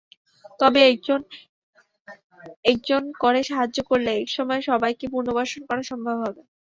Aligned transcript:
তবে 0.59 0.79
একজন 0.91 1.19
একজন 2.65 3.03
করে 3.19 3.39
সাহায্য 3.49 3.77
করলে 3.89 4.11
একসময় 4.15 4.61
সবাইকেই 4.69 5.13
পুনর্বাসন 5.13 5.61
করা 5.69 5.83
সম্ভব 5.91 6.17
হবে। 6.23 6.41